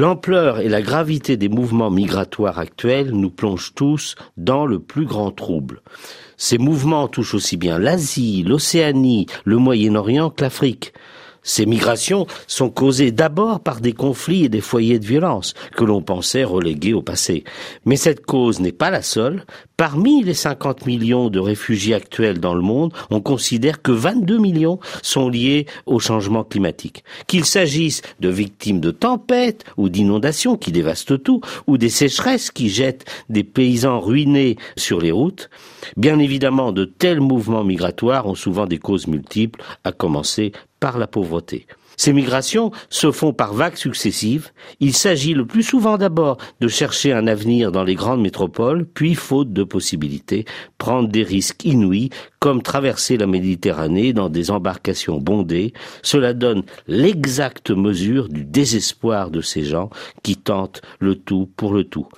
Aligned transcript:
L'ampleur 0.00 0.60
et 0.60 0.70
la 0.70 0.80
gravité 0.80 1.36
des 1.36 1.50
mouvements 1.50 1.90
migratoires 1.90 2.58
actuels 2.58 3.10
nous 3.10 3.28
plongent 3.28 3.74
tous 3.74 4.14
dans 4.38 4.64
le 4.64 4.78
plus 4.78 5.04
grand 5.04 5.30
trouble. 5.30 5.82
Ces 6.38 6.56
mouvements 6.56 7.06
touchent 7.06 7.34
aussi 7.34 7.58
bien 7.58 7.78
l'Asie, 7.78 8.42
l'Océanie, 8.42 9.26
le 9.44 9.58
Moyen-Orient 9.58 10.30
que 10.30 10.40
l'Afrique. 10.42 10.94
Ces 11.42 11.66
migrations 11.66 12.26
sont 12.46 12.70
causées 12.70 13.12
d'abord 13.12 13.60
par 13.60 13.80
des 13.80 13.92
conflits 13.92 14.44
et 14.44 14.48
des 14.48 14.60
foyers 14.60 14.98
de 14.98 15.06
violence 15.06 15.54
que 15.76 15.84
l'on 15.84 16.02
pensait 16.02 16.44
relégués 16.44 16.92
au 16.92 17.02
passé. 17.02 17.44
Mais 17.84 17.96
cette 17.96 18.26
cause 18.26 18.60
n'est 18.60 18.72
pas 18.72 18.90
la 18.90 19.02
seule. 19.02 19.44
Parmi 19.76 20.22
les 20.22 20.34
50 20.34 20.84
millions 20.84 21.30
de 21.30 21.38
réfugiés 21.38 21.94
actuels 21.94 22.38
dans 22.38 22.54
le 22.54 22.60
monde, 22.60 22.92
on 23.10 23.22
considère 23.22 23.80
que 23.80 23.92
22 23.92 24.38
millions 24.38 24.78
sont 25.02 25.30
liés 25.30 25.66
au 25.86 25.98
changement 25.98 26.44
climatique. 26.44 27.02
Qu'il 27.26 27.46
s'agisse 27.46 28.02
de 28.20 28.28
victimes 28.28 28.80
de 28.80 28.90
tempêtes 28.90 29.64
ou 29.78 29.88
d'inondations 29.88 30.58
qui 30.58 30.70
dévastent 30.70 31.22
tout, 31.22 31.40
ou 31.66 31.78
des 31.78 31.88
sécheresses 31.88 32.50
qui 32.50 32.68
jettent 32.68 33.06
des 33.30 33.44
paysans 33.44 34.00
ruinés 34.00 34.56
sur 34.76 35.00
les 35.00 35.12
routes, 35.12 35.48
bien 35.96 36.18
évidemment 36.18 36.72
de 36.72 36.84
tels 36.84 37.20
mouvements 37.20 37.64
migratoires 37.64 38.26
ont 38.26 38.34
souvent 38.34 38.66
des 38.66 38.78
causes 38.78 39.06
multiples, 39.06 39.62
à 39.84 39.92
commencer 39.92 40.52
par 40.80 40.98
la 40.98 41.06
pauvreté. 41.06 41.66
Ces 42.00 42.14
migrations 42.14 42.70
se 42.88 43.12
font 43.12 43.34
par 43.34 43.52
vagues 43.52 43.76
successives. 43.76 44.52
Il 44.80 44.94
s'agit 44.94 45.34
le 45.34 45.44
plus 45.44 45.62
souvent 45.62 45.98
d'abord 45.98 46.38
de 46.62 46.66
chercher 46.66 47.12
un 47.12 47.26
avenir 47.26 47.72
dans 47.72 47.84
les 47.84 47.94
grandes 47.94 48.22
métropoles, 48.22 48.86
puis, 48.86 49.14
faute 49.14 49.52
de 49.52 49.64
possibilités, 49.64 50.46
prendre 50.78 51.10
des 51.10 51.22
risques 51.22 51.62
inouïs, 51.66 52.08
comme 52.38 52.62
traverser 52.62 53.18
la 53.18 53.26
Méditerranée 53.26 54.14
dans 54.14 54.30
des 54.30 54.50
embarcations 54.50 55.18
bondées. 55.18 55.74
Cela 56.00 56.32
donne 56.32 56.62
l'exacte 56.88 57.70
mesure 57.70 58.30
du 58.30 58.46
désespoir 58.46 59.30
de 59.30 59.42
ces 59.42 59.64
gens 59.64 59.90
qui 60.22 60.36
tentent 60.36 60.80
le 61.00 61.16
tout 61.16 61.50
pour 61.54 61.74
le 61.74 61.84
tout. 61.84 62.08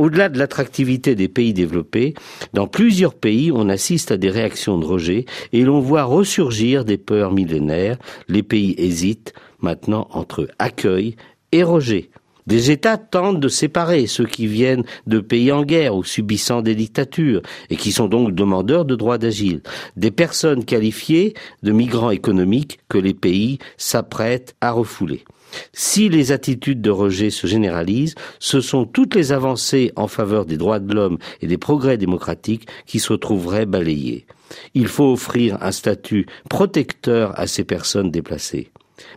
Au-delà 0.00 0.30
de 0.30 0.38
l'attractivité 0.38 1.14
des 1.14 1.28
pays 1.28 1.52
développés, 1.52 2.14
dans 2.54 2.66
plusieurs 2.66 3.12
pays, 3.12 3.52
on 3.52 3.68
assiste 3.68 4.10
à 4.10 4.16
des 4.16 4.30
réactions 4.30 4.78
de 4.78 4.86
rejet 4.86 5.26
et 5.52 5.60
l'on 5.60 5.80
voit 5.80 6.04
ressurgir 6.04 6.86
des 6.86 6.96
peurs 6.96 7.32
millénaires. 7.32 7.98
Les 8.26 8.42
pays 8.42 8.74
hésitent 8.78 9.34
maintenant 9.60 10.08
entre 10.12 10.48
accueil 10.58 11.16
et 11.52 11.62
rejet. 11.62 12.08
Des 12.46 12.70
États 12.70 12.98
tentent 12.98 13.40
de 13.40 13.48
séparer 13.48 14.06
ceux 14.06 14.26
qui 14.26 14.46
viennent 14.46 14.84
de 15.06 15.20
pays 15.20 15.52
en 15.52 15.62
guerre 15.62 15.94
ou 15.94 16.04
subissant 16.04 16.62
des 16.62 16.74
dictatures 16.74 17.42
et 17.68 17.76
qui 17.76 17.92
sont 17.92 18.08
donc 18.08 18.34
demandeurs 18.34 18.84
de 18.84 18.96
droits 18.96 19.18
d'asile, 19.18 19.62
des 19.96 20.10
personnes 20.10 20.64
qualifiées 20.64 21.34
de 21.62 21.72
migrants 21.72 22.10
économiques 22.10 22.80
que 22.88 22.98
les 22.98 23.14
pays 23.14 23.58
s'apprêtent 23.76 24.54
à 24.60 24.72
refouler. 24.72 25.24
Si 25.72 26.08
les 26.08 26.32
attitudes 26.32 26.80
de 26.80 26.90
rejet 26.90 27.30
se 27.30 27.46
généralisent, 27.46 28.14
ce 28.38 28.60
sont 28.60 28.84
toutes 28.84 29.14
les 29.14 29.32
avancées 29.32 29.92
en 29.96 30.06
faveur 30.06 30.46
des 30.46 30.56
droits 30.56 30.78
de 30.78 30.94
l'homme 30.94 31.18
et 31.42 31.46
des 31.46 31.58
progrès 31.58 31.96
démocratiques 31.96 32.68
qui 32.86 33.00
se 33.00 33.14
trouveraient 33.14 33.66
balayées. 33.66 34.26
Il 34.74 34.88
faut 34.88 35.12
offrir 35.12 35.58
un 35.60 35.72
statut 35.72 36.26
protecteur 36.48 37.38
à 37.38 37.46
ces 37.46 37.64
personnes 37.64 38.10
déplacées. 38.10 38.70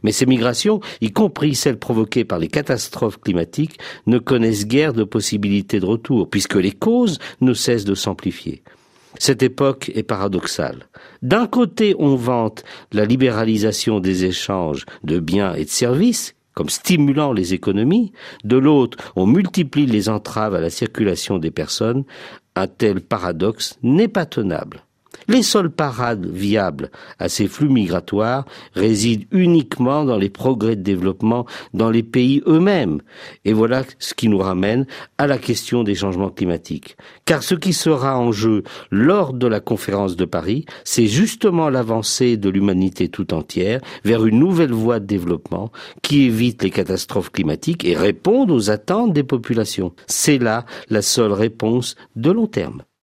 Mais 0.04 0.12
ces 0.12 0.26
migrations, 0.26 0.80
y 1.02 1.12
compris 1.12 1.56
celles 1.56 1.80
provoquées 1.80 2.26
par 2.26 2.40
les 2.40 2.48
catastrophes 2.48 3.20
climatiques, 3.20 3.80
ne 4.08 4.20
connaissent 4.20 4.68
guère 4.68 4.94
de 4.94 5.04
possibilités 5.04 5.80
de 5.80 5.86
retour, 5.86 6.30
puisque 6.30 6.56
les 6.56 6.72
causes 6.72 7.20
ne 7.42 7.54
cessent 7.54 7.86
de 7.86 7.96
s'amplifier. 7.96 8.64
Cette 9.20 9.44
époque 9.44 9.92
est 9.94 10.04
paradoxale. 10.04 10.88
D'un 11.22 11.48
côté, 11.48 11.96
on 12.00 12.16
vante 12.16 12.64
la 12.92 13.06
libéralisation 13.06 14.00
des 14.00 14.26
échanges 14.26 14.86
de 15.04 15.20
biens 15.20 15.54
et 15.54 15.66
de 15.66 15.70
services, 15.70 16.36
comme 16.54 16.70
stimulant 16.70 17.32
les 17.32 17.54
économies. 17.54 18.12
De 18.44 18.58
l'autre, 18.58 18.98
on 19.16 19.26
multiplie 19.26 19.86
les 19.86 20.10
entraves 20.10 20.56
à 20.56 20.62
la 20.62 20.70
circulation 20.70 21.38
des 21.38 21.52
personnes. 21.52 22.04
Un 22.56 22.68
tel 22.68 23.02
paradoxe 23.02 23.78
n'est 23.84 24.08
pas 24.08 24.26
tenable. 24.26 24.84
Les 25.28 25.44
seules 25.44 25.70
parades 25.70 26.26
viables 26.26 26.92
à 27.20 27.30
ces 27.30 27.48
flux 27.48 27.70
migratoires 27.70 28.46
résident 28.74 29.26
uniquement 29.32 30.06
dans 30.06 30.18
les 30.18 30.30
progrès 30.30 30.76
de 30.76 30.82
développement 30.82 31.46
dans 31.74 31.90
les 31.90 32.04
pays 32.04 32.42
eux-mêmes. 32.48 33.02
Et 33.46 33.54
voilà 33.54 33.84
ce 34.00 34.14
qui 34.14 34.30
nous 34.30 34.38
ramène 34.38 34.86
à 35.18 35.28
la 35.28 35.38
question 35.38 35.84
des 35.84 35.96
changements 35.96 36.30
climatiques. 36.30 36.98
Car 37.26 37.44
ce 37.44 37.56
qui 37.56 37.74
sera 37.74 38.18
en 38.18 38.32
jeu 38.32 38.64
lors 38.92 39.34
de 39.34 39.48
la 39.48 39.60
conférence 39.60 40.16
de 40.16 40.26
Paris, 40.26 40.66
c'est 40.84 41.08
justement 41.08 41.70
l'avancée 41.70 42.38
de 42.38 42.50
l'humanité 42.50 43.10
tout 43.10 43.34
entière 43.34 43.80
vers 44.04 44.26
une 44.26 44.40
nouvelle 44.40 44.74
voie 44.74 45.00
de 45.00 45.06
développement 45.06 45.72
qui 46.02 46.24
évite 46.24 46.64
les 46.64 46.70
catastrophes 46.72 47.32
climatiques 47.32 47.86
et 47.86 47.96
réponde 47.96 48.52
aux 48.52 48.70
attentes 48.70 49.14
des 49.14 49.24
populations. 49.24 49.94
C'est 50.08 50.38
là 50.38 50.66
la 50.90 51.02
seule 51.02 51.34
réponse 51.34 51.96
de 52.16 52.32
long 52.32 52.48
terme. 52.48 52.84